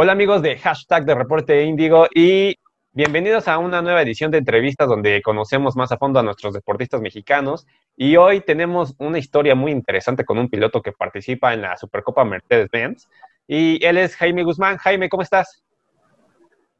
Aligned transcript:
Hola 0.00 0.12
amigos 0.12 0.42
de 0.42 0.56
hashtag 0.56 1.06
de 1.06 1.14
Reporte 1.16 1.64
Índigo 1.64 2.06
y 2.14 2.54
bienvenidos 2.92 3.48
a 3.48 3.58
una 3.58 3.82
nueva 3.82 4.00
edición 4.00 4.30
de 4.30 4.38
entrevistas 4.38 4.86
donde 4.86 5.20
conocemos 5.22 5.74
más 5.74 5.90
a 5.90 5.98
fondo 5.98 6.20
a 6.20 6.22
nuestros 6.22 6.54
deportistas 6.54 7.00
mexicanos 7.00 7.66
y 7.96 8.14
hoy 8.14 8.40
tenemos 8.40 8.94
una 8.98 9.18
historia 9.18 9.56
muy 9.56 9.72
interesante 9.72 10.24
con 10.24 10.38
un 10.38 10.48
piloto 10.48 10.82
que 10.82 10.92
participa 10.92 11.52
en 11.52 11.62
la 11.62 11.76
Supercopa 11.76 12.24
Mercedes-Benz 12.24 13.08
y 13.48 13.84
él 13.84 13.98
es 13.98 14.14
Jaime 14.14 14.44
Guzmán. 14.44 14.76
Jaime, 14.76 15.08
¿cómo 15.08 15.24
estás? 15.24 15.64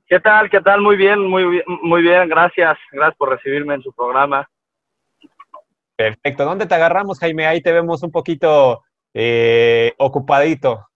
¿Qué 0.07 0.21
tal? 0.21 0.48
¿Qué 0.48 0.61
tal? 0.61 0.80
Muy 0.80 0.95
bien, 0.95 1.21
muy 1.21 1.45
bien, 1.45 1.64
muy 1.82 2.03
bien. 2.03 2.29
Gracias. 2.29 2.79
Gracias 2.93 3.16
por 3.16 3.30
recibirme 3.30 3.75
en 3.75 3.82
su 3.82 3.93
programa. 3.93 4.49
Perfecto. 5.96 6.44
¿Dónde 6.44 6.66
te 6.66 6.75
agarramos, 6.77 7.19
Jaime? 7.19 7.49
Ahí 7.49 7.63
te 7.63 7.72
vemos 7.72 8.00
un 8.05 8.13
poquito 8.13 8.85
eh, 9.13 9.93
ocupadito. 9.99 10.88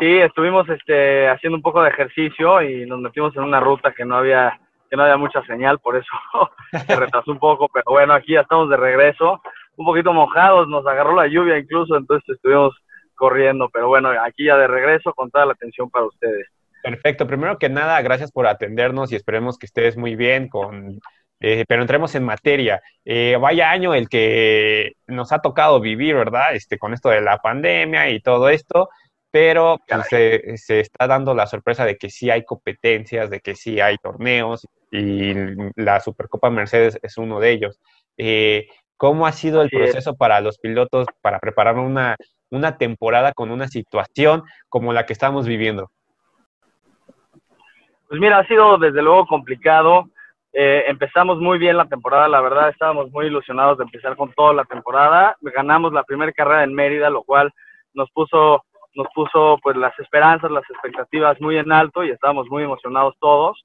Sí, 0.00 0.18
estuvimos 0.18 0.66
este, 0.70 1.28
haciendo 1.28 1.56
un 1.56 1.62
poco 1.62 1.82
de 1.82 1.90
ejercicio 1.90 2.62
y 2.62 2.86
nos 2.86 3.00
metimos 3.00 3.36
en 3.36 3.42
una 3.42 3.60
ruta 3.60 3.92
que 3.92 4.06
no 4.06 4.16
había 4.16 4.58
que 4.88 4.96
no 4.96 5.04
había 5.04 5.18
mucha 5.18 5.44
señal, 5.44 5.78
por 5.78 5.96
eso 5.96 6.10
se 6.86 6.96
retrasó 6.96 7.30
un 7.30 7.38
poco, 7.38 7.68
pero 7.72 7.84
bueno, 7.86 8.12
aquí 8.12 8.32
ya 8.32 8.40
estamos 8.40 8.68
de 8.68 8.76
regreso, 8.76 9.40
un 9.76 9.86
poquito 9.86 10.12
mojados, 10.12 10.66
nos 10.68 10.84
agarró 10.84 11.14
la 11.14 11.28
lluvia 11.28 11.58
incluso, 11.58 11.96
entonces 11.96 12.28
estuvimos 12.28 12.74
corriendo, 13.14 13.68
pero 13.72 13.86
bueno, 13.86 14.08
aquí 14.08 14.46
ya 14.46 14.56
de 14.56 14.66
regreso 14.66 15.12
con 15.12 15.30
toda 15.30 15.46
la 15.46 15.52
atención 15.52 15.90
para 15.90 16.06
ustedes. 16.06 16.48
Perfecto, 16.82 17.26
primero 17.26 17.58
que 17.58 17.68
nada, 17.68 18.00
gracias 18.02 18.32
por 18.32 18.48
atendernos 18.48 19.12
y 19.12 19.16
esperemos 19.16 19.58
que 19.58 19.66
estés 19.66 19.96
muy 19.96 20.16
bien 20.16 20.48
con... 20.48 20.98
Eh, 21.42 21.64
pero 21.68 21.80
entremos 21.82 22.14
en 22.14 22.24
materia. 22.24 22.82
Eh, 23.02 23.38
vaya 23.40 23.70
año 23.70 23.94
el 23.94 24.10
que 24.10 24.92
nos 25.06 25.32
ha 25.32 25.40
tocado 25.40 25.80
vivir, 25.80 26.14
¿verdad? 26.14 26.54
Este, 26.54 26.78
con 26.78 26.92
esto 26.92 27.08
de 27.08 27.22
la 27.22 27.38
pandemia 27.38 28.10
y 28.10 28.20
todo 28.20 28.50
esto 28.50 28.90
pero 29.30 29.78
pues, 29.86 30.06
se, 30.08 30.80
está 30.80 31.06
dando 31.06 31.34
la 31.34 31.46
sorpresa 31.46 31.84
de 31.84 31.96
que 31.96 32.10
sí 32.10 32.30
hay 32.30 32.44
competencias, 32.44 33.30
de 33.30 33.40
que 33.40 33.54
sí 33.54 33.80
hay 33.80 33.96
torneos 33.98 34.66
y 34.90 35.34
la 35.76 36.00
Supercopa 36.00 36.50
Mercedes 36.50 36.98
es 37.02 37.16
uno 37.16 37.38
de 37.38 37.50
ellos. 37.52 37.80
Eh, 38.16 38.68
¿Cómo 38.96 39.26
ha 39.26 39.32
sido 39.32 39.62
el 39.62 39.70
proceso 39.70 40.16
para 40.16 40.40
los 40.40 40.58
pilotos 40.58 41.06
para 41.22 41.38
preparar 41.38 41.76
una, 41.76 42.16
una 42.50 42.76
temporada 42.76 43.32
con 43.32 43.50
una 43.50 43.68
situación 43.68 44.42
como 44.68 44.92
la 44.92 45.06
que 45.06 45.12
estamos 45.12 45.46
viviendo? 45.46 45.90
Pues 48.08 48.20
mira, 48.20 48.38
ha 48.38 48.46
sido 48.46 48.76
desde 48.76 49.00
luego 49.00 49.26
complicado. 49.26 50.10
Eh, 50.52 50.84
empezamos 50.88 51.38
muy 51.38 51.58
bien 51.58 51.76
la 51.76 51.86
temporada, 51.86 52.26
la 52.26 52.40
verdad 52.40 52.68
estábamos 52.68 53.10
muy 53.12 53.26
ilusionados 53.26 53.78
de 53.78 53.84
empezar 53.84 54.16
con 54.16 54.32
toda 54.32 54.52
la 54.52 54.64
temporada. 54.64 55.36
Ganamos 55.40 55.92
la 55.92 56.02
primera 56.02 56.32
carrera 56.32 56.64
en 56.64 56.74
Mérida, 56.74 57.08
lo 57.08 57.22
cual 57.22 57.52
nos 57.94 58.10
puso 58.10 58.64
nos 58.94 59.06
puso 59.14 59.58
pues 59.62 59.76
las 59.76 59.96
esperanzas, 59.98 60.50
las 60.50 60.68
expectativas 60.68 61.40
muy 61.40 61.58
en 61.58 61.70
alto 61.72 62.04
y 62.04 62.10
estábamos 62.10 62.48
muy 62.48 62.64
emocionados 62.64 63.14
todos. 63.20 63.64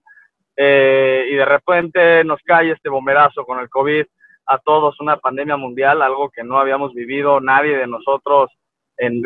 Eh, 0.58 1.28
y 1.32 1.36
de 1.36 1.46
repente 1.46 2.24
nos 2.24 2.42
cae 2.44 2.72
este 2.72 2.90
bomberazo 2.90 3.44
con 3.46 3.60
el 3.60 3.70
COVID 3.70 4.06
a 4.48 4.58
todos, 4.60 5.00
una 5.02 5.18
pandemia 5.18 5.58
mundial, 5.58 6.02
algo 6.02 6.30
que 6.30 6.44
no 6.44 6.60
habíamos 6.60 6.94
vivido 6.94 7.42
nadie 7.42 7.76
de 7.78 7.88
nosotros 7.88 8.52
en, 8.98 9.22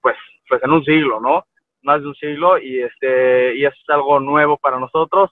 pues, 0.00 0.16
pues 0.48 0.62
en 0.62 0.70
un 0.70 0.84
siglo, 0.84 1.20
¿no? 1.20 1.44
Más 1.82 2.00
de 2.00 2.08
un 2.08 2.14
siglo 2.14 2.58
y, 2.58 2.80
este, 2.80 3.56
y 3.56 3.64
eso 3.64 3.76
es 3.76 3.90
algo 3.90 4.20
nuevo 4.20 4.56
para 4.56 4.78
nosotros. 4.78 5.30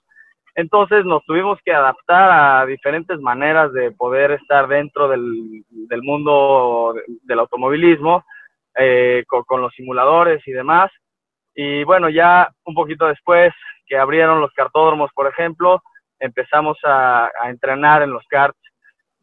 Entonces 0.55 1.05
nos 1.05 1.23
tuvimos 1.25 1.59
que 1.63 1.71
adaptar 1.71 2.31
a 2.31 2.65
diferentes 2.65 3.19
maneras 3.19 3.71
de 3.73 3.91
poder 3.91 4.31
estar 4.31 4.67
dentro 4.67 5.07
del, 5.07 5.63
del 5.69 6.03
mundo 6.03 6.95
del 7.23 7.39
automovilismo 7.39 8.25
eh, 8.77 9.23
con, 9.27 9.61
los 9.61 9.73
simuladores 9.73 10.41
y 10.47 10.51
demás. 10.51 10.91
Y 11.55 11.83
bueno, 11.83 12.09
ya 12.09 12.49
un 12.65 12.73
poquito 12.75 13.07
después 13.07 13.53
que 13.85 13.97
abrieron 13.97 14.41
los 14.41 14.53
cartódromos, 14.53 15.09
por 15.13 15.27
ejemplo, 15.27 15.81
empezamos 16.19 16.77
a, 16.83 17.29
entrenar 17.45 18.03
en 18.03 18.11
los 18.11 18.23
karts 18.27 18.59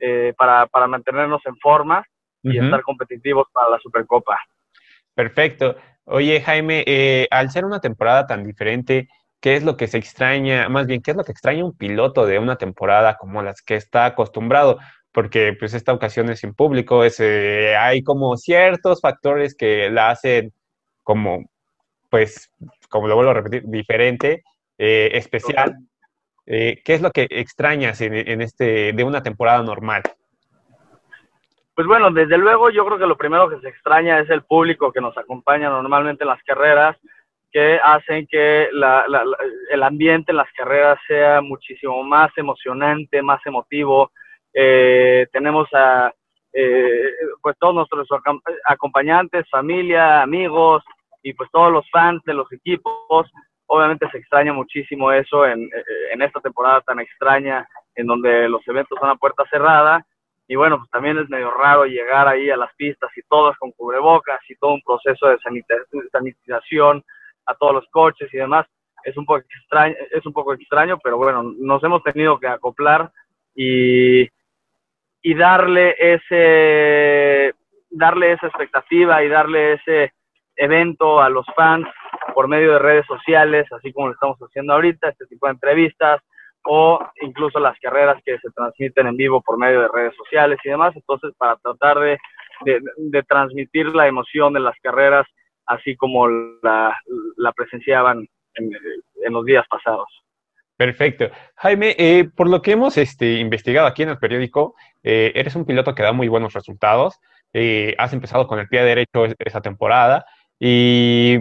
eh, 0.01 0.35
para, 0.37 0.67
para, 0.67 0.87
mantenernos 0.87 1.41
en 1.47 1.57
forma 1.59 2.05
y 2.43 2.59
estar 2.59 2.83
competitivos 2.83 3.47
para 3.53 3.71
la 3.71 3.79
Supercopa. 3.79 4.39
Perfecto. 5.15 5.77
Oye, 6.05 6.41
Jaime, 6.43 6.85
eh, 6.87 7.27
al 7.31 7.51
ser 7.51 7.65
una 7.65 7.81
temporada 7.81 8.27
tan 8.27 8.45
diferente, 8.45 9.09
¿qué 9.41 9.55
es 9.55 9.65
lo 9.65 9.77
que 9.77 9.87
se 9.87 9.97
extraña? 9.97 10.69
Más 10.69 10.87
bien, 10.87 11.01
¿qué 11.01 11.13
es 11.13 11.17
lo 11.17 11.25
que 11.25 11.33
extraña 11.33 11.65
un 11.65 11.77
piloto 11.77 12.27
de 12.27 12.39
una 12.39 12.57
temporada 12.57 13.17
como 13.17 13.43
las 13.43 13.63
que 13.63 13.77
está 13.77 14.05
acostumbrado? 14.05 14.79
Porque 15.15 15.57
pues 15.57 15.73
esta 15.75 15.93
ocasión 15.93 16.29
es 16.29 16.43
en 16.43 16.55
público, 16.55 17.05
es, 17.05 17.21
eh, 17.21 17.77
hay 17.77 18.03
como 18.03 18.37
ciertos 18.37 19.01
factores 19.01 19.55
que 19.55 19.89
la 19.89 20.11
hacen 20.11 20.53
como, 21.05 21.49
pues, 22.11 22.51
como 22.91 23.07
lo 23.07 23.15
vuelvo 23.15 23.31
a 23.31 23.35
repetir, 23.35 23.63
diferente, 23.67 24.43
eh, 24.77 25.11
especial. 25.15 25.77
Eh, 26.47 26.83
¿Qué 26.85 26.95
es 26.95 27.01
lo 27.01 27.13
que 27.13 27.29
extrañas 27.31 28.01
en, 28.01 28.43
este, 28.43 28.93
de 28.93 29.05
una 29.05 29.23
temporada 29.23 29.63
normal? 29.63 30.03
Pues 31.77 31.87
bueno, 31.87 32.11
desde 32.11 32.37
luego 32.37 32.71
yo 32.71 32.85
creo 32.85 32.99
que 32.99 33.07
lo 33.07 33.17
primero 33.17 33.49
que 33.49 33.61
se 33.61 33.69
extraña 33.69 34.19
es 34.19 34.29
el 34.31 34.43
público 34.43 34.93
que 34.93 35.01
nos 35.01 35.17
acompaña 35.17 35.71
normalmente 35.71 36.25
en 36.25 36.29
las 36.29 36.43
carreras, 36.43 36.97
que 37.53 37.79
hacen 37.83 38.27
que 38.27 38.69
el 39.71 39.83
ambiente 39.85 40.33
en 40.33 40.39
las 40.39 40.53
carreras 40.57 40.99
sea 41.07 41.41
muchísimo 41.41 42.03
más 42.03 42.37
emocionante, 42.37 43.23
más 43.23 43.41
emotivo, 43.47 44.11
eh, 44.55 45.27
tenemos 45.33 45.69
a 45.73 46.13
eh, 46.53 47.11
pues 47.43 47.57
todos 47.59 47.75
nuestros 47.75 48.09
acompañantes, 48.65 49.49
familia, 49.51 50.23
amigos 50.23 50.85
y 51.23 51.33
pues 51.35 51.51
todos 51.51 51.73
los 51.73 51.89
fans 51.91 52.23
de 52.25 52.35
los 52.35 52.51
equipos. 52.53 53.31
Obviamente 53.67 54.09
se 54.11 54.19
extraña 54.19 54.53
muchísimo 54.53 55.11
eso 55.11 55.45
en, 55.47 55.69
en 56.13 56.23
esta 56.23 56.41
temporada 56.41 56.81
tan 56.83 57.01
extraña 57.01 57.67
en 57.97 58.07
donde 58.07 58.49
los 58.49 58.67
eventos 58.69 58.99
son 59.01 59.11
a 59.11 59.17
puerta 59.17 59.45
cerrada. 59.51 60.07
Y 60.47 60.57
bueno, 60.57 60.79
pues 60.79 60.91
también 60.91 61.19
es 61.19 61.29
medio 61.29 61.51
raro 61.51 61.87
llegar 61.87 62.29
ahí 62.29 62.51
a 62.51 62.57
las 62.57 62.73
pistas 62.77 63.11
y 63.17 63.23
todos 63.23 63.57
con 63.57 63.73
cubrebocas 63.73 64.41
y 64.49 64.55
todo 64.57 64.75
un 64.75 64.83
proceso 64.83 65.29
de 65.29 65.39
sanitización 66.13 67.03
a 67.47 67.55
todos 67.55 67.75
los 67.75 67.87
coches 67.91 68.33
y 68.33 68.37
demás. 68.37 68.67
Es 69.05 69.17
un 69.17 69.25
poco 69.25 69.41
extraño, 69.41 69.95
es 70.13 70.25
un 70.25 70.33
poco 70.33 70.53
extraño, 70.53 70.99
pero 71.03 71.17
bueno, 71.17 71.43
nos 71.43 71.83
hemos 71.83 72.03
tenido 72.03 72.39
que 72.39 72.47
acoplar 72.47 73.11
y, 73.55 74.29
y 75.25 75.35
darle 75.35 75.97
ese 75.99 77.55
darle 77.91 78.33
esa 78.33 78.47
expectativa 78.47 79.25
y 79.25 79.29
darle 79.29 79.73
ese 79.73 80.13
evento 80.57 81.21
a 81.21 81.31
los 81.31 81.47
fans 81.57 81.89
por 82.35 82.47
medio 82.47 82.73
de 82.73 82.79
redes 82.79 83.07
sociales, 83.07 83.67
así 83.73 83.93
como 83.93 84.09
lo 84.09 84.13
estamos 84.13 84.39
haciendo 84.39 84.75
ahorita, 84.75 85.09
este 85.09 85.27
tipo 85.27 85.47
de 85.47 85.53
entrevistas 85.53 86.21
o 86.65 86.99
incluso 87.23 87.59
las 87.59 87.79
carreras 87.81 88.21
que 88.25 88.39
se 88.39 88.51
transmiten 88.51 89.07
en 89.07 89.17
vivo 89.17 89.41
por 89.41 89.59
medio 89.59 89.81
de 89.83 89.89
redes 89.89 90.15
sociales 90.17 90.59
y 90.63 90.69
demás. 90.69 90.95
Entonces, 90.95 91.33
para 91.39 91.57
tratar 91.57 91.99
de, 92.01 92.19
de, 92.97 93.23
transmitir 93.23 93.87
la 93.95 94.07
emoción 94.07 94.53
de 94.53 94.61
las 94.61 94.77
carreras, 94.83 95.27
así 95.67 95.97
como 95.97 96.29
la, 96.29 96.99
la 97.37 97.53
presenciaban 97.53 98.27
en, 98.55 98.71
en 99.25 99.33
los 99.33 99.45
días 99.45 99.67
pasados. 99.69 100.24
Perfecto. 100.77 101.31
Jaime, 101.57 101.95
eh, 101.99 102.29
por 102.35 102.49
lo 102.49 102.61
que 102.61 102.73
hemos 102.73 102.97
este, 102.97 103.35
investigado 103.39 103.87
aquí 103.87 104.03
en 104.03 104.09
el 104.09 104.19
periódico, 104.19 104.75
eh, 105.05 105.33
eres 105.35 105.55
un 105.55 105.65
piloto 105.65 105.95
que 105.95 106.03
da 106.03 106.13
muy 106.13 106.27
buenos 106.29 106.53
resultados. 106.53 107.21
Eh, 107.53 107.95
has 107.99 108.13
empezado 108.13 108.49
con 108.49 108.59
el 108.59 108.69
pie 108.69 108.83
derecho 108.83 109.27
esa 109.39 109.61
temporada 109.61 110.27
y 110.59 111.39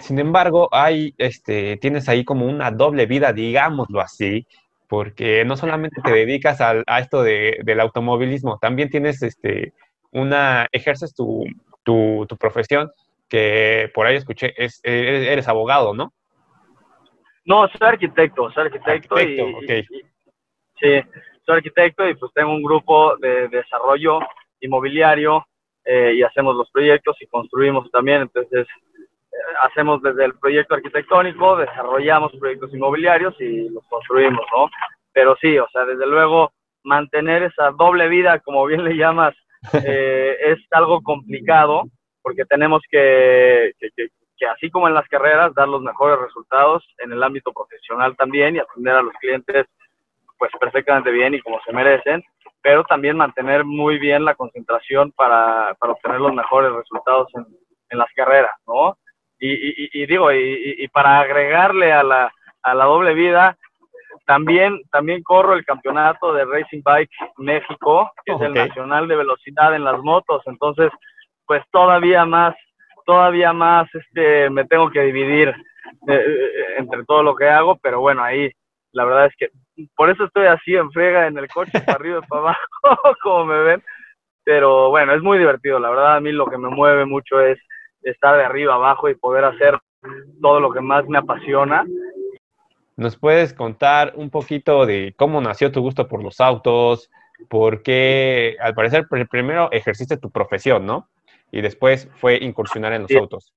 sin 0.00 0.18
embargo, 0.18 0.68
hay, 0.72 1.14
este, 1.18 1.76
tienes 1.76 2.08
ahí 2.08 2.24
como 2.24 2.46
una 2.46 2.72
doble 2.72 3.06
vida, 3.06 3.32
digámoslo 3.32 4.00
así, 4.00 4.46
porque 4.88 5.44
no 5.44 5.56
solamente 5.56 6.02
te 6.02 6.10
dedicas 6.10 6.60
a, 6.60 6.82
esto 6.98 7.22
del 7.22 7.80
automovilismo, 7.80 8.58
también 8.58 8.90
tienes 8.90 9.22
este, 9.22 9.72
una, 10.10 10.66
ejerces 10.72 11.14
tu, 11.14 11.44
tu, 11.84 12.26
tu 12.28 12.36
profesión, 12.36 12.90
que 13.28 13.88
por 13.94 14.06
ahí 14.06 14.16
escuché, 14.16 14.52
es, 14.56 14.80
eres 14.82 15.46
abogado, 15.46 15.94
¿no? 15.94 16.12
No, 17.44 17.68
soy 17.68 17.88
arquitecto, 17.88 18.50
soy 18.52 18.64
arquitecto, 18.66 19.20
y, 19.20 19.82
sí, 20.80 21.00
soy 21.44 21.56
arquitecto 21.56 22.08
y 22.08 22.14
pues 22.14 22.32
tengo 22.34 22.52
un 22.52 22.62
grupo 22.62 23.16
de, 23.16 23.48
desarrollo 23.48 24.20
inmobiliario 24.60 25.44
eh, 25.84 26.12
y 26.14 26.22
hacemos 26.22 26.54
los 26.54 26.70
proyectos 26.70 27.16
y 27.20 27.26
construimos 27.26 27.90
también, 27.90 28.22
entonces 28.22 28.66
eh, 29.32 29.36
hacemos 29.62 30.00
desde 30.02 30.24
el 30.26 30.34
proyecto 30.34 30.74
arquitectónico, 30.74 31.56
desarrollamos 31.56 32.32
proyectos 32.38 32.72
inmobiliarios 32.72 33.34
y 33.40 33.68
los 33.70 33.84
construimos, 33.88 34.46
¿no? 34.56 34.70
Pero 35.12 35.36
sí, 35.40 35.58
o 35.58 35.68
sea, 35.72 35.84
desde 35.84 36.06
luego 36.06 36.52
mantener 36.84 37.42
esa 37.42 37.70
doble 37.72 38.08
vida, 38.08 38.38
como 38.38 38.64
bien 38.66 38.84
le 38.84 38.96
llamas, 38.96 39.34
eh, 39.84 40.36
es 40.46 40.58
algo 40.70 41.02
complicado 41.02 41.84
porque 42.22 42.44
tenemos 42.44 42.82
que, 42.88 43.72
así 44.46 44.70
como 44.70 44.88
en 44.88 44.94
las 44.94 45.08
carreras, 45.08 45.54
dar 45.54 45.68
los 45.68 45.82
mejores 45.82 46.18
resultados 46.18 46.86
en 46.98 47.12
el 47.12 47.22
ámbito 47.22 47.52
profesional 47.52 48.16
también 48.16 48.56
y 48.56 48.58
atender 48.58 48.94
a 48.94 49.02
los 49.02 49.14
clientes 49.14 49.66
pues 50.38 50.50
perfectamente 50.58 51.10
bien 51.10 51.34
y 51.34 51.40
como 51.40 51.60
se 51.64 51.72
merecen, 51.72 52.22
pero 52.62 52.82
también 52.84 53.16
mantener 53.16 53.64
muy 53.64 53.98
bien 53.98 54.24
la 54.24 54.34
concentración 54.34 55.12
para, 55.12 55.74
para 55.78 55.92
obtener 55.92 56.20
los 56.20 56.34
mejores 56.34 56.72
resultados 56.72 57.28
en, 57.34 57.46
en 57.90 57.98
las 57.98 58.08
carreras, 58.14 58.52
¿no? 58.66 58.96
y, 59.44 60.06
digo, 60.06 60.30
y, 60.32 60.86
para 60.88 61.18
agregarle 61.20 61.92
a 61.92 62.02
la, 62.04 62.32
a 62.62 62.74
la 62.74 62.84
doble 62.84 63.12
vida, 63.12 63.56
también, 64.24 64.80
también 64.90 65.22
corro 65.22 65.54
el 65.54 65.64
campeonato 65.64 66.32
de 66.32 66.44
Racing 66.44 66.82
Bike 66.84 67.10
México, 67.38 68.12
que 68.24 68.32
es 68.34 68.40
el 68.40 68.54
nacional 68.54 69.08
de 69.08 69.16
velocidad 69.16 69.74
en 69.74 69.82
las 69.82 69.98
motos. 70.00 70.42
Entonces, 70.46 70.92
pues 71.44 71.62
todavía 71.72 72.24
más, 72.24 72.54
todavía 73.04 73.52
más, 73.52 73.88
este, 73.94 74.50
me 74.50 74.64
tengo 74.64 74.90
que 74.90 75.00
dividir 75.02 75.48
eh, 75.48 75.54
eh, 76.08 76.64
entre 76.78 77.04
todo 77.04 77.22
lo 77.22 77.34
que 77.34 77.48
hago, 77.48 77.76
pero 77.76 78.00
bueno, 78.00 78.22
ahí 78.22 78.50
la 78.92 79.04
verdad 79.04 79.26
es 79.26 79.34
que 79.36 79.48
por 79.96 80.10
eso 80.10 80.24
estoy 80.24 80.46
así 80.46 80.74
en 80.74 80.90
frega 80.90 81.26
en 81.26 81.38
el 81.38 81.48
coche, 81.48 81.80
para 81.80 81.94
arriba 81.94 82.20
y 82.22 82.28
para 82.28 82.40
abajo, 82.42 82.60
como 83.22 83.46
me 83.46 83.58
ven. 83.62 83.82
Pero 84.44 84.90
bueno, 84.90 85.14
es 85.14 85.22
muy 85.22 85.38
divertido. 85.38 85.78
La 85.78 85.90
verdad, 85.90 86.16
a 86.16 86.20
mí 86.20 86.32
lo 86.32 86.46
que 86.46 86.58
me 86.58 86.68
mueve 86.68 87.06
mucho 87.06 87.40
es 87.40 87.58
estar 88.02 88.36
de 88.36 88.44
arriba 88.44 88.74
abajo 88.74 89.08
y 89.08 89.14
poder 89.14 89.44
hacer 89.44 89.78
todo 90.40 90.60
lo 90.60 90.72
que 90.72 90.80
más 90.80 91.06
me 91.06 91.18
apasiona. 91.18 91.84
¿Nos 92.96 93.16
puedes 93.16 93.54
contar 93.54 94.12
un 94.16 94.30
poquito 94.30 94.84
de 94.84 95.14
cómo 95.16 95.40
nació 95.40 95.72
tu 95.72 95.80
gusto 95.80 96.08
por 96.08 96.22
los 96.22 96.40
autos? 96.40 97.10
Porque 97.48 98.56
al 98.60 98.74
parecer 98.74 99.06
primero 99.30 99.70
ejerciste 99.72 100.16
tu 100.16 100.30
profesión, 100.30 100.84
¿no? 100.84 101.08
Y 101.52 101.60
después 101.60 102.08
fue 102.16 102.38
incursionar 102.38 102.92
en 102.94 103.02
los 103.02 103.14
autos. 103.14 103.52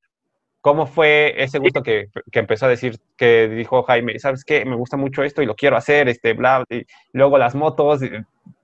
¿Cómo 0.62 0.86
fue 0.86 1.34
ese 1.38 1.60
gusto 1.60 1.82
que, 1.82 2.10
que, 2.32 2.40
empezó 2.40 2.66
a 2.66 2.70
decir, 2.70 2.98
que 3.18 3.48
dijo 3.48 3.84
Jaime, 3.84 4.20
¿sabes 4.20 4.44
qué? 4.44 4.66
Me 4.66 4.76
gusta 4.76 4.98
mucho 4.98 5.24
esto 5.24 5.42
y 5.42 5.46
lo 5.46 5.56
quiero 5.56 5.78
hacer, 5.78 6.10
este, 6.10 6.34
bla, 6.34 6.64
y 6.70 6.86
luego 7.14 7.38
las 7.38 7.56
motos, 7.56 8.02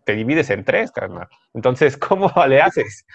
te 0.04 0.14
divides 0.14 0.50
en 0.50 0.66
tres, 0.66 0.92
carnal. 0.92 1.28
Entonces, 1.54 1.98
¿cómo 1.98 2.32
le 2.48 2.62
haces? 2.62 3.06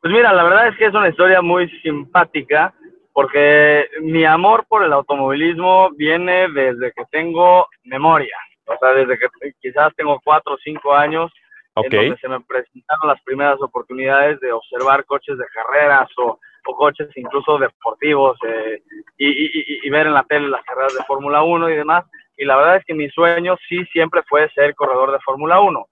Pues 0.00 0.12
mira, 0.12 0.32
la 0.32 0.44
verdad 0.44 0.68
es 0.68 0.76
que 0.76 0.86
es 0.86 0.94
una 0.94 1.08
historia 1.08 1.42
muy 1.42 1.68
simpática, 1.80 2.72
porque 3.12 3.88
mi 4.02 4.24
amor 4.24 4.66
por 4.68 4.84
el 4.84 4.92
automovilismo 4.92 5.90
viene 5.96 6.48
desde 6.52 6.92
que 6.92 7.04
tengo 7.10 7.66
memoria, 7.84 8.36
o 8.66 8.76
sea, 8.78 8.90
desde 8.90 9.18
que 9.18 9.26
quizás 9.60 9.92
tengo 9.96 10.20
cuatro 10.22 10.54
o 10.54 10.58
cinco 10.62 10.94
años, 10.94 11.32
en 11.76 11.90
donde 11.90 12.16
se 12.18 12.28
me 12.28 12.40
presentaron 12.40 13.08
las 13.08 13.22
primeras 13.22 13.60
oportunidades 13.60 14.40
de 14.40 14.52
observar 14.52 15.04
coches 15.04 15.36
de 15.38 15.44
carreras 15.54 16.08
o 16.18 16.38
o 16.66 16.76
coches 16.76 17.08
incluso 17.16 17.58
deportivos 17.58 18.36
eh, 18.46 18.82
y, 19.18 19.88
ver 19.88 20.08
en 20.08 20.14
la 20.14 20.24
tele 20.24 20.48
las 20.48 20.64
carreras 20.64 20.94
de 20.94 21.04
Fórmula 21.04 21.42
1 21.42 21.70
y 21.70 21.76
demás. 21.76 22.04
Y 22.36 22.44
la 22.44 22.56
verdad 22.56 22.76
es 22.76 22.84
que 22.84 22.94
mi 22.94 23.08
sueño 23.08 23.56
sí 23.68 23.84
siempre 23.86 24.22
fue 24.28 24.50
ser 24.50 24.74
corredor 24.74 25.12
de 25.12 25.20
Fórmula 25.20 25.60
1. 25.60 25.86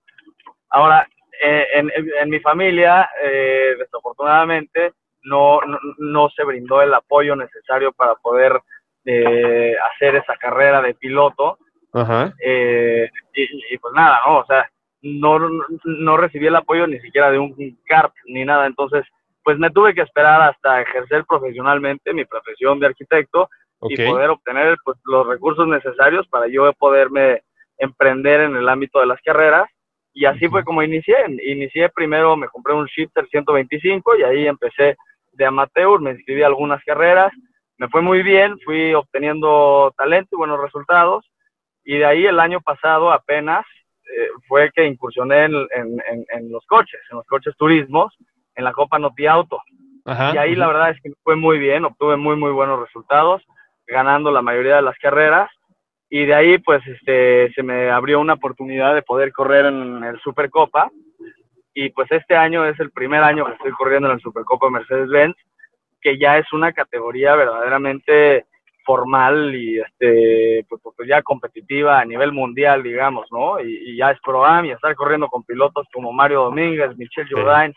Ahora, 0.70 1.08
eh, 1.42 1.66
en, 1.72 2.28
mi 2.28 2.40
familia, 2.40 3.08
eh, 3.22 3.76
desafortunadamente, 3.78 4.92
no, 5.22 5.60
no, 5.98 6.28
se 6.30 6.44
brindó 6.44 6.82
el 6.82 6.92
apoyo 6.92 7.34
necesario 7.34 7.92
para 7.92 8.14
poder 8.16 8.60
hacer 9.04 10.16
esa 10.16 10.36
carrera 10.36 10.82
de 10.82 10.94
piloto. 10.94 11.58
y, 11.94 13.78
pues 13.78 13.94
nada, 13.94 14.20
¿no? 14.26 14.38
O 14.38 14.46
sea, 14.46 14.68
no, 15.04 15.38
no 15.84 16.16
recibí 16.16 16.46
el 16.46 16.56
apoyo 16.56 16.86
ni 16.86 16.98
siquiera 17.00 17.30
de 17.30 17.38
un 17.38 17.54
CARP 17.86 18.12
ni 18.26 18.44
nada. 18.44 18.66
Entonces, 18.66 19.04
pues 19.42 19.58
me 19.58 19.70
tuve 19.70 19.94
que 19.94 20.00
esperar 20.00 20.40
hasta 20.40 20.80
ejercer 20.80 21.24
profesionalmente 21.26 22.14
mi 22.14 22.24
profesión 22.24 22.80
de 22.80 22.86
arquitecto 22.86 23.48
y 23.82 23.96
poder 23.96 24.30
obtener 24.30 24.78
pues, 24.82 24.96
los 25.04 25.26
recursos 25.26 25.68
necesarios 25.68 26.26
para 26.28 26.48
yo 26.48 26.72
poderme 26.72 27.42
emprender 27.76 28.40
en 28.40 28.56
el 28.56 28.68
ámbito 28.68 29.00
de 29.00 29.06
las 29.06 29.20
carreras. 29.20 29.68
Y 30.14 30.24
así 30.24 30.48
fue 30.48 30.64
como 30.64 30.82
inicié. 30.82 31.16
Inicié 31.44 31.90
primero, 31.90 32.36
me 32.36 32.48
compré 32.48 32.72
un 32.72 32.86
shifter 32.86 33.26
125 33.28 34.16
y 34.16 34.22
ahí 34.22 34.46
empecé 34.46 34.96
de 35.32 35.44
amateur, 35.44 36.00
me 36.00 36.12
inscribí 36.12 36.42
a 36.42 36.46
algunas 36.46 36.82
carreras, 36.84 37.32
me 37.76 37.88
fue 37.88 38.00
muy 38.00 38.22
bien, 38.22 38.58
fui 38.60 38.94
obteniendo 38.94 39.92
talento 39.98 40.30
y 40.32 40.38
buenos 40.38 40.60
resultados. 40.60 41.30
Y 41.84 41.98
de 41.98 42.06
ahí 42.06 42.24
el 42.24 42.40
año 42.40 42.60
pasado 42.60 43.12
apenas 43.12 43.66
eh, 44.12 44.28
fue 44.46 44.70
que 44.74 44.86
incursioné 44.86 45.44
en, 45.44 45.54
en, 45.74 46.52
los 46.52 46.64
coches, 46.66 47.00
en 47.10 47.18
los 47.18 47.26
coches 47.26 47.54
turismos 47.56 48.14
en 48.54 48.64
la 48.64 48.72
Copa 48.72 48.98
Noti 48.98 49.26
Auto. 49.26 49.60
y 50.06 50.36
ahí 50.36 50.54
la 50.54 50.66
verdad 50.66 50.90
es 50.90 51.00
que 51.00 51.10
fue 51.22 51.36
muy 51.36 51.58
bien, 51.58 51.84
obtuve 51.84 52.16
muy, 52.16 52.36
muy 52.36 52.52
buenos 52.52 52.80
resultados, 52.80 53.42
ganando 53.86 54.30
la 54.30 54.42
mayoría 54.42 54.76
de 54.76 54.82
las 54.82 54.98
carreras. 54.98 55.50
Y 56.10 56.26
de 56.26 56.34
ahí, 56.34 56.58
pues, 56.58 56.86
este, 56.86 57.52
se 57.54 57.62
me 57.62 57.90
abrió 57.90 58.20
una 58.20 58.34
oportunidad 58.34 58.94
de 58.94 59.02
poder 59.02 59.32
correr 59.32 59.66
en 59.66 60.04
el 60.04 60.20
Supercopa. 60.20 60.90
Y 61.76 61.88
pues 61.90 62.08
este 62.12 62.36
año 62.36 62.64
es 62.64 62.78
el 62.78 62.92
primer 62.92 63.24
año 63.24 63.44
que 63.44 63.52
estoy 63.54 63.72
corriendo 63.72 64.08
en 64.08 64.14
el 64.14 64.20
Supercopa 64.20 64.70
Mercedes-Benz, 64.70 65.34
que 66.00 66.18
ya 66.18 66.38
es 66.38 66.52
una 66.52 66.72
categoría 66.72 67.34
verdaderamente 67.34 68.46
formal 68.84 69.54
y 69.54 69.80
este 69.80 70.66
pues, 70.68 70.82
pues, 70.96 71.08
ya 71.08 71.22
competitiva 71.22 72.00
a 72.00 72.04
nivel 72.04 72.32
mundial 72.32 72.82
digamos 72.82 73.26
no 73.30 73.60
y, 73.60 73.96
ya 73.96 74.10
es 74.10 74.20
pro 74.20 74.44
am 74.44 74.66
y 74.66 74.70
estar 74.72 74.94
corriendo 74.94 75.28
con 75.28 75.42
pilotos 75.44 75.86
como 75.92 76.12
Mario 76.12 76.42
Domínguez 76.44 76.96
Michel 76.96 77.28
Jourdain 77.30 77.74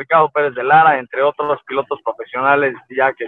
Ricardo 0.00 0.30
Pérez 0.30 0.54
de 0.54 0.64
Lara, 0.64 0.98
entre 0.98 1.22
otros 1.22 1.60
pilotos 1.66 2.00
profesionales 2.02 2.74
ya 2.88 3.12
que, 3.12 3.26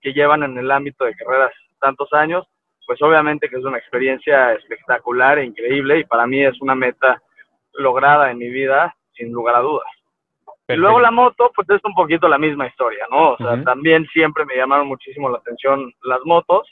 que, 0.00 0.12
llevan 0.12 0.42
en 0.42 0.56
el 0.56 0.70
ámbito 0.70 1.04
de 1.04 1.14
carreras 1.14 1.52
tantos 1.80 2.12
años, 2.12 2.46
pues 2.86 3.00
obviamente 3.02 3.48
que 3.48 3.56
es 3.56 3.64
una 3.64 3.78
experiencia 3.78 4.54
espectacular 4.54 5.38
e 5.38 5.44
increíble 5.44 6.00
y 6.00 6.04
para 6.04 6.26
mí 6.26 6.42
es 6.42 6.60
una 6.60 6.74
meta 6.74 7.22
lograda 7.74 8.30
en 8.30 8.38
mi 8.38 8.48
vida, 8.48 8.94
sin 9.14 9.30
lugar 9.32 9.56
a 9.56 9.60
dudas. 9.60 9.86
Y 10.72 10.76
luego 10.76 11.00
la 11.00 11.10
moto, 11.10 11.50
pues 11.54 11.68
es 11.70 11.80
un 11.84 11.94
poquito 11.94 12.28
la 12.28 12.38
misma 12.38 12.66
historia, 12.66 13.06
¿no? 13.10 13.32
O 13.32 13.36
sea, 13.36 13.62
también 13.64 14.06
siempre 14.12 14.44
me 14.44 14.56
llamaron 14.56 14.86
muchísimo 14.86 15.28
la 15.28 15.38
atención 15.38 15.92
las 16.02 16.20
motos. 16.24 16.70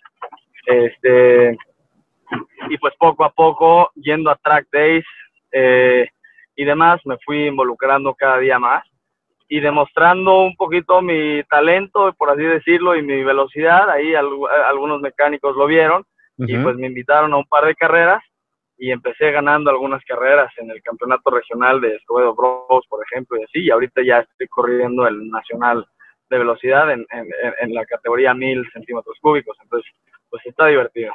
Este, 0.66 1.56
y 2.68 2.78
pues 2.78 2.94
poco 2.98 3.24
a 3.24 3.30
poco, 3.30 3.90
yendo 3.94 4.30
a 4.30 4.36
track 4.36 4.66
days 4.72 5.04
eh, 5.52 6.08
y 6.56 6.64
demás, 6.64 7.00
me 7.04 7.16
fui 7.24 7.46
involucrando 7.46 8.14
cada 8.14 8.38
día 8.38 8.58
más 8.58 8.84
y 9.48 9.58
demostrando 9.58 10.42
un 10.42 10.54
poquito 10.54 11.02
mi 11.02 11.42
talento, 11.44 12.12
por 12.16 12.30
así 12.30 12.42
decirlo, 12.42 12.94
y 12.94 13.02
mi 13.02 13.24
velocidad. 13.24 13.90
Ahí 13.90 14.14
algunos 14.14 15.00
mecánicos 15.00 15.56
lo 15.56 15.66
vieron 15.66 16.04
y 16.38 16.56
pues 16.56 16.76
me 16.76 16.86
invitaron 16.86 17.34
a 17.34 17.36
un 17.36 17.44
par 17.44 17.66
de 17.66 17.74
carreras 17.74 18.22
y 18.80 18.90
empecé 18.90 19.30
ganando 19.30 19.70
algunas 19.70 20.02
carreras 20.04 20.50
en 20.56 20.70
el 20.70 20.82
campeonato 20.82 21.30
regional 21.30 21.82
de 21.82 21.96
Escobedo 21.96 22.34
Bros, 22.34 22.86
por 22.88 23.04
ejemplo, 23.04 23.38
y 23.38 23.44
así. 23.44 23.60
Y 23.60 23.70
ahorita 23.70 24.00
ya 24.02 24.20
estoy 24.20 24.48
corriendo 24.48 25.06
el 25.06 25.28
nacional 25.28 25.86
de 26.30 26.38
velocidad 26.38 26.90
en, 26.90 27.06
en, 27.10 27.74
la 27.74 27.84
categoría 27.84 28.32
1000 28.32 28.70
centímetros 28.72 29.18
cúbicos. 29.20 29.54
Entonces, 29.62 29.92
pues 30.30 30.46
está 30.46 30.66
divertido. 30.68 31.12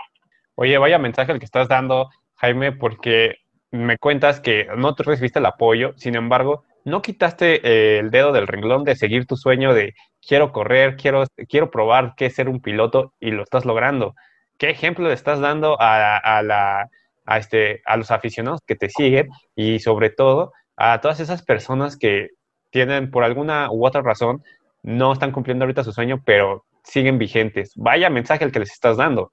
Oye, 0.53 0.77
vaya 0.77 0.99
mensaje 0.99 1.31
el 1.31 1.39
que 1.39 1.45
estás 1.45 1.67
dando, 1.67 2.09
Jaime, 2.35 2.71
porque 2.71 3.39
me 3.71 3.97
cuentas 3.97 4.39
que 4.39 4.67
no 4.77 4.93
te 4.93 5.01
recibiste 5.01 5.39
el 5.39 5.47
apoyo, 5.47 5.93
sin 5.97 6.15
embargo, 6.15 6.65
no 6.83 7.01
quitaste 7.01 7.61
eh, 7.63 7.97
el 7.97 8.11
dedo 8.11 8.31
del 8.31 8.45
renglón 8.45 8.83
de 8.83 8.95
seguir 8.95 9.25
tu 9.25 9.37
sueño 9.37 9.73
de 9.73 9.95
quiero 10.21 10.51
correr, 10.51 10.97
quiero, 10.97 11.23
quiero 11.49 11.71
probar 11.71 12.13
qué 12.15 12.27
es 12.27 12.35
ser 12.35 12.47
un 12.47 12.61
piloto 12.61 13.13
y 13.19 13.31
lo 13.31 13.41
estás 13.41 13.65
logrando. 13.65 14.13
¿Qué 14.59 14.69
ejemplo 14.69 15.07
le 15.07 15.15
estás 15.15 15.39
dando 15.39 15.77
a, 15.79 16.41
la, 16.43 16.89
a, 17.25 17.37
este, 17.37 17.81
a 17.85 17.97
los 17.97 18.11
aficionados 18.11 18.61
que 18.65 18.75
te 18.75 18.89
siguen 18.89 19.29
y 19.55 19.79
sobre 19.79 20.09
todo 20.09 20.51
a 20.77 21.01
todas 21.01 21.19
esas 21.19 21.43
personas 21.43 21.97
que 21.97 22.29
tienen 22.71 23.09
por 23.09 23.23
alguna 23.23 23.71
u 23.71 23.85
otra 23.85 24.01
razón 24.01 24.43
no 24.83 25.13
están 25.13 25.31
cumpliendo 25.31 25.63
ahorita 25.63 25.83
su 25.83 25.91
sueño, 25.91 26.21
pero 26.25 26.65
siguen 26.83 27.17
vigentes? 27.17 27.73
Vaya 27.75 28.09
mensaje 28.09 28.45
el 28.45 28.51
que 28.51 28.59
les 28.59 28.71
estás 28.71 28.97
dando. 28.97 29.31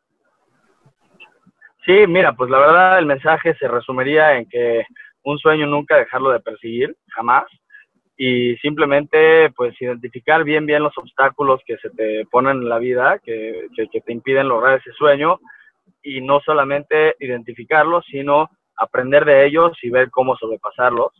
Sí, 1.84 2.06
mira, 2.06 2.32
pues 2.32 2.48
la 2.50 2.58
verdad 2.58 2.98
el 2.98 3.06
mensaje 3.06 3.54
se 3.56 3.68
resumiría 3.68 4.38
en 4.38 4.48
que 4.48 4.84
un 5.24 5.38
sueño 5.38 5.66
nunca 5.66 5.96
dejarlo 5.96 6.30
de 6.30 6.40
perseguir, 6.40 6.96
jamás, 7.08 7.44
y 8.16 8.56
simplemente 8.58 9.50
pues 9.56 9.74
identificar 9.80 10.44
bien 10.44 10.64
bien 10.64 10.82
los 10.82 10.96
obstáculos 10.96 11.60
que 11.66 11.76
se 11.78 11.90
te 11.90 12.24
ponen 12.30 12.58
en 12.58 12.68
la 12.68 12.78
vida, 12.78 13.18
que, 13.18 13.66
que, 13.74 14.00
te 14.00 14.12
impiden 14.12 14.48
lograr 14.48 14.78
ese 14.78 14.92
sueño, 14.92 15.40
y 16.02 16.20
no 16.20 16.40
solamente 16.40 17.16
identificarlos, 17.20 18.04
sino 18.06 18.50
aprender 18.76 19.24
de 19.24 19.46
ellos 19.46 19.78
y 19.82 19.90
ver 19.90 20.10
cómo 20.10 20.36
sobrepasarlos. 20.36 21.12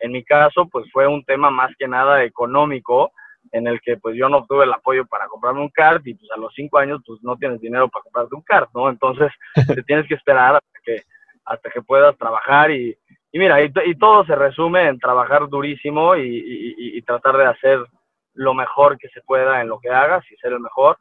En 0.00 0.12
mi 0.12 0.24
caso, 0.24 0.68
pues 0.70 0.90
fue 0.92 1.06
un 1.06 1.24
tema 1.24 1.50
más 1.50 1.74
que 1.78 1.88
nada 1.88 2.22
económico, 2.24 3.12
en 3.52 3.66
el 3.66 3.80
que 3.80 3.96
pues 3.96 4.16
yo 4.16 4.28
no 4.28 4.38
obtuve 4.38 4.64
el 4.64 4.72
apoyo 4.72 5.06
para 5.06 5.28
comprarme 5.28 5.60
un 5.60 5.70
kart 5.70 6.06
y 6.06 6.14
pues 6.14 6.30
a 6.32 6.38
los 6.38 6.52
cinco 6.54 6.78
años 6.78 7.00
pues 7.06 7.22
no 7.22 7.36
tienes 7.36 7.60
dinero 7.60 7.88
para 7.88 8.02
comprarte 8.02 8.34
un 8.34 8.42
kart, 8.42 8.70
¿no? 8.74 8.88
Entonces 8.88 9.30
te 9.74 9.82
tienes 9.84 10.06
que 10.06 10.14
esperar 10.14 10.56
hasta 10.56 10.80
que, 10.84 11.02
hasta 11.44 11.70
que 11.70 11.82
puedas 11.82 12.16
trabajar 12.18 12.70
y, 12.70 12.96
y 13.36 13.38
mira, 13.38 13.62
y, 13.62 13.70
todo 13.98 14.24
se 14.24 14.34
resume 14.34 14.88
en 14.88 14.98
trabajar 14.98 15.48
durísimo 15.48 16.16
y, 16.16 17.02
tratar 17.02 17.36
de 17.36 17.44
hacer 17.44 17.86
lo 18.32 18.54
mejor 18.54 18.96
que 18.98 19.08
se 19.10 19.20
pueda 19.20 19.60
en 19.60 19.68
lo 19.68 19.78
que 19.78 19.90
hagas 19.90 20.24
y 20.30 20.36
ser 20.36 20.52
el 20.54 20.60
mejor. 20.60 20.96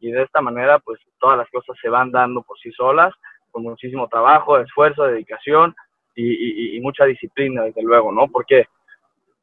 Y 0.00 0.10
de 0.10 0.22
esta 0.22 0.40
manera, 0.40 0.78
pues 0.78 0.98
todas 1.18 1.38
las 1.38 1.48
cosas 1.50 1.76
se 1.80 1.88
van 1.88 2.10
dando 2.10 2.42
por 2.42 2.58
sí 2.58 2.72
solas, 2.72 3.12
con 3.50 3.62
muchísimo 3.62 4.08
trabajo, 4.08 4.58
esfuerzo, 4.58 5.04
dedicación 5.04 5.74
y, 6.14 6.78
mucha 6.80 7.04
disciplina, 7.04 7.62
desde 7.62 7.82
luego, 7.82 8.12
¿no? 8.12 8.28
Porque, 8.28 8.66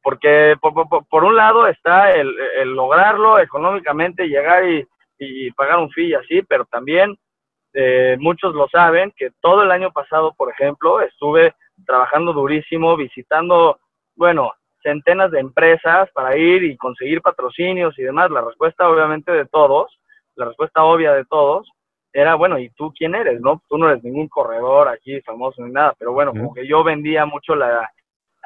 porque 0.02 0.56
por, 0.60 1.24
un 1.24 1.36
lado 1.36 1.66
está 1.66 2.14
el, 2.14 2.34
lograrlo 2.74 3.38
económicamente, 3.38 4.28
llegar 4.28 4.64
y, 4.68 5.50
pagar 5.52 5.78
un 5.78 5.90
fee 5.90 6.08
y 6.08 6.14
así, 6.14 6.42
pero 6.42 6.64
también 6.66 7.16
eh, 7.72 8.16
muchos 8.20 8.54
lo 8.54 8.68
saben 8.68 9.12
que 9.16 9.30
todo 9.40 9.62
el 9.62 9.70
año 9.70 9.90
pasado, 9.92 10.32
por 10.36 10.50
ejemplo, 10.50 11.00
estuve 11.00 11.54
trabajando 11.86 12.32
durísimo, 12.32 12.96
visitando, 12.96 13.78
bueno, 14.14 14.52
centenas 14.82 15.30
de 15.30 15.40
empresas 15.40 16.08
para 16.12 16.36
ir 16.36 16.62
y 16.64 16.76
conseguir 16.76 17.20
patrocinios 17.20 17.98
y 17.98 18.02
demás. 18.02 18.30
La 18.30 18.42
respuesta 18.42 18.88
obviamente 18.88 19.32
de 19.32 19.46
todos, 19.46 19.98
la 20.38 20.46
respuesta 20.46 20.84
obvia 20.84 21.12
de 21.12 21.24
todos, 21.24 21.68
era, 22.12 22.36
bueno, 22.36 22.58
¿y 22.58 22.70
tú 22.70 22.92
quién 22.96 23.14
eres? 23.14 23.40
No, 23.40 23.60
tú 23.68 23.76
no 23.76 23.90
eres 23.90 24.02
ningún 24.02 24.28
corredor 24.28 24.88
aquí 24.88 25.20
famoso 25.22 25.62
ni 25.62 25.72
nada, 25.72 25.94
pero 25.98 26.12
bueno, 26.12 26.30
como 26.30 26.54
que 26.54 26.66
yo 26.66 26.82
vendía 26.82 27.26
mucho 27.26 27.54
la, 27.54 27.90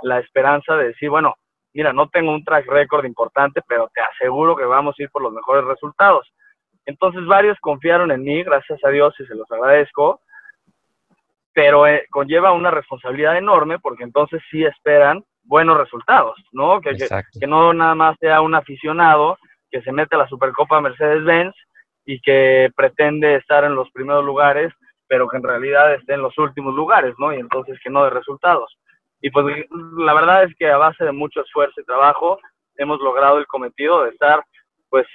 la 0.02 0.18
esperanza 0.18 0.74
de 0.76 0.88
decir, 0.88 1.10
bueno, 1.10 1.34
mira, 1.72 1.92
no 1.92 2.08
tengo 2.08 2.32
un 2.32 2.44
track 2.44 2.66
record 2.66 3.04
importante, 3.04 3.60
pero 3.68 3.90
te 3.94 4.00
aseguro 4.00 4.56
que 4.56 4.64
vamos 4.64 4.96
a 4.98 5.02
ir 5.02 5.10
por 5.10 5.22
los 5.22 5.32
mejores 5.32 5.64
resultados. 5.64 6.32
Entonces 6.86 7.24
varios 7.26 7.58
confiaron 7.60 8.10
en 8.10 8.22
mí, 8.22 8.42
gracias 8.42 8.82
a 8.84 8.88
Dios, 8.88 9.14
y 9.20 9.26
se 9.26 9.34
los 9.34 9.50
agradezco, 9.52 10.20
pero 11.52 11.86
eh, 11.86 12.06
conlleva 12.10 12.52
una 12.52 12.70
responsabilidad 12.70 13.36
enorme 13.36 13.78
porque 13.78 14.04
entonces 14.04 14.42
sí 14.50 14.64
esperan 14.64 15.22
buenos 15.44 15.76
resultados, 15.76 16.36
¿no? 16.52 16.80
Que, 16.80 16.96
que, 16.96 17.46
no 17.46 17.72
nada 17.72 17.94
más 17.94 18.16
sea 18.18 18.40
un 18.40 18.54
aficionado 18.54 19.38
que 19.70 19.82
se 19.82 19.92
mete 19.92 20.14
a 20.16 20.18
la 20.18 20.28
Supercopa 20.28 20.80
Mercedes-Benz 20.80 21.54
y 22.04 22.20
que 22.20 22.70
pretende 22.76 23.36
estar 23.36 23.64
en 23.64 23.74
los 23.74 23.90
primeros 23.90 24.24
lugares, 24.24 24.72
pero 25.06 25.28
que 25.28 25.36
en 25.36 25.42
realidad 25.42 25.94
esté 25.94 26.14
en 26.14 26.22
los 26.22 26.36
últimos 26.38 26.74
lugares, 26.74 27.14
¿no? 27.18 27.32
Y 27.32 27.38
entonces 27.38 27.78
que 27.82 27.90
no 27.90 28.04
de 28.04 28.10
resultados. 28.10 28.78
Y 29.20 29.30
pues 29.30 29.66
la 29.96 30.14
verdad 30.14 30.44
es 30.44 30.56
que 30.56 30.68
a 30.68 30.78
base 30.78 31.04
de 31.04 31.12
mucho 31.12 31.42
esfuerzo 31.42 31.80
y 31.80 31.84
trabajo 31.84 32.38
hemos 32.76 33.00
logrado 33.00 33.38
el 33.38 33.46
cometido 33.46 34.04
de 34.04 34.10
estar 34.10 34.42
pues 34.88 35.06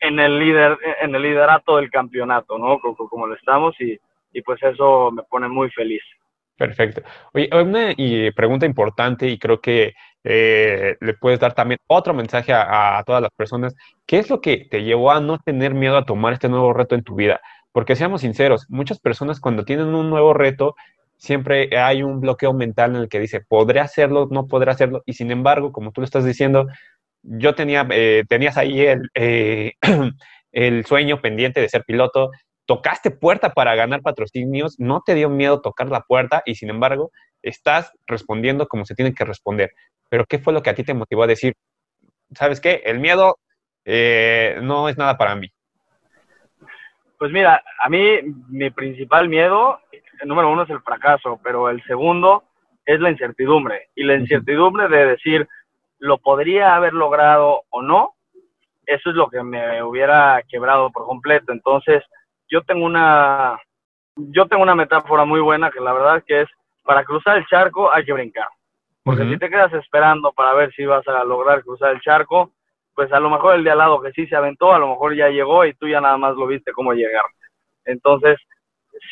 en 0.00 0.20
el 0.20 0.38
líder 0.38 0.78
en 1.00 1.14
el 1.14 1.22
liderato 1.22 1.76
del 1.76 1.90
campeonato, 1.90 2.58
¿no? 2.58 2.78
Como, 2.78 2.96
como 2.96 3.26
lo 3.26 3.34
estamos 3.34 3.74
y, 3.80 3.98
y 4.32 4.42
pues 4.42 4.62
eso 4.62 5.10
me 5.10 5.22
pone 5.22 5.48
muy 5.48 5.70
feliz. 5.70 6.02
Perfecto. 6.56 7.02
Oye, 7.34 7.50
una 7.52 7.94
pregunta 8.34 8.64
importante 8.64 9.28
y 9.28 9.38
creo 9.38 9.60
que 9.60 9.92
eh, 10.24 10.96
le 11.00 11.14
puedes 11.14 11.38
dar 11.38 11.54
también 11.54 11.78
otro 11.86 12.14
mensaje 12.14 12.52
a, 12.54 13.02
todas 13.06 13.22
las 13.22 13.30
personas. 13.32 13.74
¿Qué 14.06 14.18
es 14.18 14.30
lo 14.30 14.40
que 14.40 14.66
te 14.70 14.82
llevó 14.82 15.12
a 15.12 15.20
no 15.20 15.38
tener 15.38 15.74
miedo 15.74 15.96
a 15.98 16.06
tomar 16.06 16.32
este 16.32 16.48
nuevo 16.48 16.72
reto 16.72 16.94
en 16.94 17.02
tu 17.04 17.14
vida? 17.14 17.40
Porque 17.72 17.94
seamos 17.94 18.22
sinceros, 18.22 18.66
muchas 18.70 18.98
personas 18.98 19.38
cuando 19.38 19.64
tienen 19.64 19.88
un 19.94 20.08
nuevo 20.08 20.32
reto 20.32 20.74
siempre 21.18 21.76
hay 21.78 22.02
un 22.02 22.20
bloqueo 22.20 22.52
mental 22.52 22.94
en 22.94 23.02
el 23.02 23.08
que 23.08 23.20
dice, 23.20 23.40
podré 23.40 23.80
hacerlo, 23.80 24.28
no 24.30 24.46
podré 24.46 24.70
hacerlo, 24.70 25.02
y 25.06 25.14
sin 25.14 25.30
embargo, 25.30 25.72
como 25.72 25.92
tú 25.92 26.00
lo 26.00 26.04
estás 26.04 26.24
diciendo, 26.24 26.66
yo 27.22 27.54
tenía, 27.54 27.86
eh, 27.90 28.24
tenías 28.28 28.56
ahí 28.56 28.80
el, 28.80 29.10
eh, 29.14 29.72
el 30.52 30.84
sueño 30.86 31.20
pendiente 31.20 31.60
de 31.60 31.68
ser 31.68 31.84
piloto, 31.84 32.30
tocaste 32.66 33.10
puerta 33.10 33.52
para 33.52 33.74
ganar 33.74 34.02
patrocinios, 34.02 34.78
no 34.78 35.02
te 35.04 35.14
dio 35.14 35.30
miedo 35.30 35.60
tocar 35.60 35.88
la 35.88 36.02
puerta 36.02 36.42
y 36.44 36.56
sin 36.56 36.70
embargo 36.70 37.10
estás 37.42 37.92
respondiendo 38.06 38.66
como 38.66 38.84
se 38.84 38.94
tiene 38.94 39.14
que 39.14 39.24
responder. 39.24 39.70
Pero 40.08 40.24
¿qué 40.26 40.38
fue 40.38 40.52
lo 40.52 40.62
que 40.62 40.70
a 40.70 40.74
ti 40.74 40.84
te 40.84 40.94
motivó 40.94 41.22
a 41.22 41.28
decir, 41.28 41.54
sabes 42.34 42.60
qué, 42.60 42.82
el 42.84 42.98
miedo 42.98 43.38
eh, 43.84 44.58
no 44.62 44.88
es 44.88 44.98
nada 44.98 45.16
para 45.16 45.34
mí? 45.34 45.48
Pues 47.18 47.32
mira, 47.32 47.62
a 47.80 47.88
mí 47.88 48.20
mi 48.48 48.70
principal 48.70 49.28
miedo 49.28 49.80
el 50.20 50.28
número 50.28 50.50
uno 50.50 50.62
es 50.62 50.70
el 50.70 50.80
fracaso, 50.80 51.40
pero 51.42 51.68
el 51.68 51.82
segundo 51.84 52.44
es 52.84 53.00
la 53.00 53.10
incertidumbre. 53.10 53.88
Y 53.94 54.04
la 54.04 54.14
incertidumbre 54.14 54.88
de 54.88 55.06
decir, 55.06 55.48
lo 55.98 56.18
podría 56.18 56.76
haber 56.76 56.92
logrado 56.92 57.62
o 57.70 57.82
no, 57.82 58.14
eso 58.86 59.10
es 59.10 59.16
lo 59.16 59.28
que 59.28 59.42
me 59.42 59.82
hubiera 59.82 60.42
quebrado 60.48 60.90
por 60.90 61.06
completo. 61.06 61.52
Entonces, 61.52 62.02
yo 62.48 62.62
tengo 62.62 62.84
una, 62.84 63.58
yo 64.16 64.46
tengo 64.46 64.62
una 64.62 64.74
metáfora 64.74 65.24
muy 65.24 65.40
buena 65.40 65.70
que 65.70 65.80
la 65.80 65.92
verdad 65.92 66.18
es 66.18 66.24
que 66.24 66.40
es, 66.42 66.48
para 66.84 67.04
cruzar 67.04 67.36
el 67.36 67.46
charco 67.46 67.92
hay 67.92 68.04
que 68.04 68.12
brincar. 68.12 68.48
Porque 69.02 69.28
si 69.28 69.38
te 69.38 69.48
quedas 69.48 69.72
esperando 69.72 70.32
para 70.32 70.52
ver 70.54 70.72
si 70.72 70.84
vas 70.84 71.06
a 71.06 71.22
lograr 71.22 71.62
cruzar 71.62 71.92
el 71.92 72.00
charco, 72.00 72.52
pues 72.92 73.12
a 73.12 73.20
lo 73.20 73.30
mejor 73.30 73.54
el 73.54 73.62
de 73.62 73.70
al 73.70 73.78
lado 73.78 74.00
que 74.00 74.10
sí 74.10 74.26
se 74.26 74.34
aventó, 74.34 74.72
a 74.72 74.80
lo 74.80 74.88
mejor 74.88 75.14
ya 75.14 75.28
llegó 75.28 75.64
y 75.64 75.74
tú 75.74 75.86
ya 75.86 76.00
nada 76.00 76.16
más 76.16 76.34
lo 76.34 76.46
viste 76.46 76.72
cómo 76.72 76.92
llegar. 76.92 77.22
Entonces, 77.84 78.36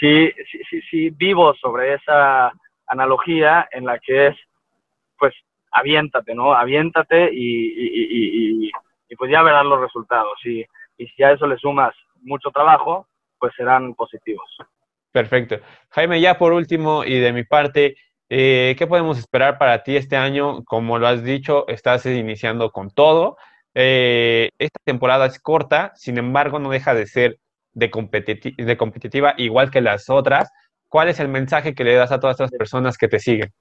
sí, 0.01 0.33
sí, 0.51 0.59
sí, 0.69 0.81
sí 0.91 1.11
vivo 1.11 1.55
sobre 1.55 1.95
esa 1.95 2.51
analogía 2.89 3.69
en 3.71 3.85
la 3.85 3.99
que 4.01 4.29
es, 4.29 4.37
pues, 5.17 5.33
aviéntate, 5.71 6.35
¿no? 6.35 6.55
Aviéntate 6.55 7.31
y, 7.33 8.69
y, 8.69 8.71
pues 9.17 9.31
ya 9.31 9.43
verán 9.43 9.69
los 9.69 9.81
resultados. 9.81 10.45
Y, 10.45 10.65
y 10.99 11.07
si 11.07 11.23
a 11.23 11.31
eso 11.31 11.47
le 11.47 11.57
sumas 11.57 11.95
mucho 12.23 12.51
trabajo, 12.51 13.07
pues 13.45 13.53
serán 13.59 13.93
positivos. 13.93 14.57
Perfecto. 15.13 15.57
Jaime, 15.91 16.19
ya 16.19 16.39
por 16.39 16.55
último 16.55 17.05
y 17.05 17.19
de 17.19 17.31
mi 17.31 17.45
parte, 17.45 17.95
eh, 18.31 18.75
¿qué 18.79 18.87
podemos 18.87 19.19
esperar 19.19 19.59
para 19.59 19.83
ti 19.83 19.99
este 19.99 20.17
año? 20.17 20.65
Como 20.65 20.99
lo 20.99 21.07
has 21.07 21.23
dicho, 21.23 21.69
estás 21.69 22.07
iniciando 22.07 22.71
con 22.71 22.89
todo. 22.89 23.37
Eh, 23.75 24.49
esta 24.59 24.81
temporada 24.83 25.27
es 25.27 25.39
corta, 25.39 25.93
sin 25.95 26.17
embargo, 26.17 26.59
no 26.59 26.71
deja 26.71 26.95
de 26.95 27.07
ser 27.07 27.39
de, 27.75 27.91
de 28.57 28.77
competitiva 28.79 29.35
igual 29.37 29.71
que 29.71 29.83
las 29.83 30.09
otras, 30.09 30.51
¿cuál 30.89 31.11
es 31.11 31.21
el 31.21 31.29
mensaje 31.29 31.75
que 31.75 31.85
le 31.85 31.97
das 31.97 32.13
a 32.13 32.21
todas 32.21 32.41
estas 32.41 32.59
personas 32.59 32.97
que 32.97 33.09
te 33.09 33.19
siguen? 33.19 33.53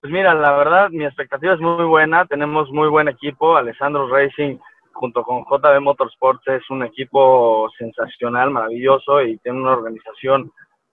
Pues 0.00 0.12
mira, 0.12 0.34
la 0.34 0.50
verdad, 0.56 0.90
mi 0.90 1.04
expectativa 1.04 1.54
es 1.54 1.60
muy 1.60 1.84
buena. 1.84 2.26
Tenemos 2.26 2.72
muy 2.72 2.88
buen 2.88 3.06
equipo. 3.06 3.56
Alessandro 3.56 4.08
Racing 4.08 4.58
junto 4.94 5.22
con 5.22 5.44
JB 5.44 5.80
Motorsports 5.80 6.46
es 6.48 6.70
un 6.70 6.84
equipo 6.84 7.68
sensacional, 7.76 8.50
maravilloso 8.50 9.22
y 9.22 9.36
tiene 9.38 9.60
una 9.60 9.72
organización 9.72 10.50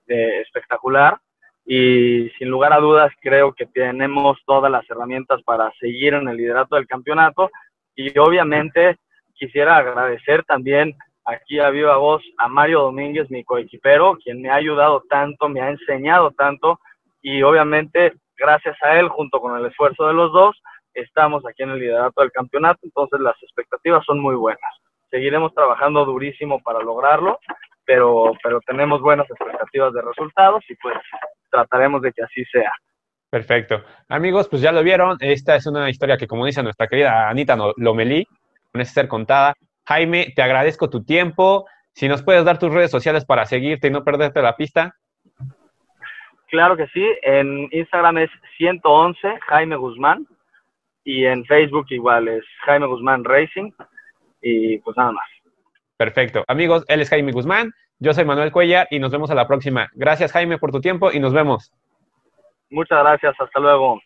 eh, 0.08 0.42
espectacular. 0.42 1.18
Y 1.66 2.30
sin 2.38 2.50
lugar 2.50 2.74
a 2.74 2.80
dudas, 2.80 3.14
creo 3.22 3.54
que 3.54 3.68
tenemos 3.68 4.40
todas 4.46 4.72
las 4.72 4.90
herramientas 4.90 5.42
para 5.44 5.72
seguir 5.80 6.16
en 6.16 6.28
el 6.28 6.38
liderato 6.38 6.76
del 6.76 6.88
campeonato. 6.88 7.50
Y 7.96 8.18
obviamente 8.18 8.98
quisiera 9.34 9.78
agradecer 9.78 10.44
también 10.44 10.96
aquí 11.26 11.60
a 11.60 11.70
viva 11.70 11.98
voz 11.98 12.24
a 12.38 12.48
Mario 12.48 12.82
Domínguez, 12.82 13.30
mi 13.30 13.44
coequipero, 13.44 14.18
quien 14.24 14.42
me 14.42 14.50
ha 14.50 14.56
ayudado 14.56 15.04
tanto, 15.10 15.48
me 15.48 15.62
ha 15.62 15.70
enseñado 15.70 16.32
tanto 16.32 16.80
y 17.22 17.44
obviamente 17.44 18.14
gracias 18.38 18.76
a 18.82 19.00
él, 19.00 19.08
junto 19.10 19.40
con 19.40 19.58
el 19.58 19.66
esfuerzo 19.68 20.08
de 20.08 20.14
los 20.14 20.32
dos, 20.34 20.60
estamos 20.94 21.46
aquí 21.46 21.64
en 21.64 21.72
el 21.72 21.80
liderato 21.80 22.22
del 22.22 22.32
campeonato, 22.32 22.80
entonces 22.84 23.20
las 23.20 23.36
expectativas 23.42 24.04
son 24.06 24.20
muy 24.20 24.36
buenas. 24.36 24.72
Seguiremos 25.10 25.54
trabajando 25.54 26.06
durísimo 26.06 26.62
para 26.62 26.80
lograrlo, 26.80 27.40
pero, 27.86 28.34
pero 28.44 28.62
tenemos 28.62 29.02
buenas 29.02 29.30
expectativas 29.30 29.94
de 29.94 30.02
resultados 30.02 30.64
y 30.70 30.76
pues 30.76 30.96
trataremos 31.50 32.02
de 32.02 32.14
que 32.14 32.24
así 32.24 32.46
sea. 32.46 32.72
Perfecto. 33.30 33.84
Amigos, 34.10 34.48
pues 34.50 34.62
ya 34.62 34.72
lo 34.72 34.84
vieron. 34.84 35.18
Esta 35.20 35.56
es 35.56 35.66
una 35.66 35.90
historia 35.90 36.18
que, 36.18 36.28
como 36.28 36.46
dice 36.46 36.64
nuestra 36.64 36.88
querida 36.88 37.30
Anita 37.30 37.58
Lomelí, 37.78 38.28
no 38.74 38.86
ser 38.86 39.08
contada. 39.08 39.54
Jaime, 39.86 40.34
te 40.36 40.42
agradezco 40.42 40.90
tu 40.90 41.04
tiempo. 41.04 41.66
Si 41.94 42.08
nos 42.08 42.24
puedes 42.24 42.46
dar 42.46 42.60
tus 42.60 42.74
redes 42.74 42.92
sociales 42.92 43.26
para 43.26 43.46
seguirte 43.46 43.88
y 43.88 43.92
no 43.92 44.04
perderte 44.04 44.42
la 44.42 44.56
pista. 44.56 44.96
Claro 46.48 46.76
que 46.76 46.88
sí. 46.88 47.06
En 47.22 47.70
Instagram 47.72 48.18
es 48.20 48.30
111 48.58 49.40
Jaime 49.48 49.76
Guzmán 49.78 50.28
y 51.04 51.26
en 51.26 51.46
Facebook 51.46 51.88
igual 51.90 52.28
es 52.28 52.44
Jaime 52.66 52.88
Guzmán 52.88 53.24
Racing 53.24 53.72
y 54.42 54.78
pues 54.80 54.98
nada 54.98 55.12
más. 55.12 55.26
Perfecto. 55.98 56.44
Amigos, 56.48 56.84
él 56.88 57.02
es 57.02 57.10
Jaime 57.10 57.32
Guzmán, 57.32 57.72
yo 58.00 58.14
soy 58.14 58.26
Manuel 58.26 58.52
Cuellar 58.52 58.88
y 58.90 59.00
nos 59.00 59.12
vemos 59.12 59.30
a 59.32 59.36
la 59.36 59.48
próxima. 59.48 59.90
Gracias 59.94 60.32
Jaime 60.32 60.58
por 60.58 60.72
tu 60.72 60.82
tiempo 60.82 61.12
y 61.12 61.20
nos 61.20 61.34
vemos. 61.34 61.72
Muchas 62.70 63.00
gracias, 63.04 63.36
hasta 63.40 63.60
luego. 63.60 64.02